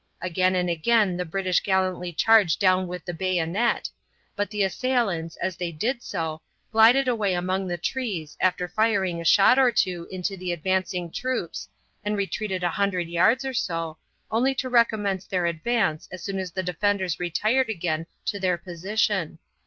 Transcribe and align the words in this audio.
Again 0.19 0.55
and 0.55 0.67
again 0.67 1.15
the 1.15 1.25
British 1.25 1.59
gallantly 1.59 2.11
charged 2.11 2.59
down 2.59 2.87
with 2.87 3.05
the 3.05 3.13
bayonet, 3.13 3.87
but 4.35 4.49
the 4.49 4.63
assailants, 4.63 5.35
as 5.35 5.57
they 5.57 5.71
did 5.71 6.01
so, 6.01 6.41
glided 6.71 7.07
away 7.07 7.35
among 7.35 7.67
the 7.67 7.77
trees 7.77 8.35
after 8.41 8.67
firing 8.67 9.21
a 9.21 9.23
shot 9.23 9.59
or 9.59 9.71
two 9.71 10.07
into 10.09 10.35
the 10.35 10.51
advancing 10.53 11.11
troops, 11.11 11.69
and 12.03 12.17
retreated 12.17 12.63
a 12.63 12.69
hundred 12.71 13.09
yards 13.09 13.45
or 13.45 13.53
so, 13.53 13.99
only 14.31 14.55
to 14.55 14.69
recommence 14.69 15.25
their 15.25 15.45
advance 15.45 16.09
as 16.11 16.23
soon 16.23 16.39
as 16.39 16.49
the 16.51 16.63
defenders 16.63 17.19
retired 17.19 17.69
again 17.69 18.07
to 18.25 18.39
their 18.39 18.57
position. 18.57 19.37